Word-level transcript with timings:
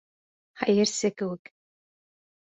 Хәйерсе 0.61 1.11
кеүек! 1.21 1.51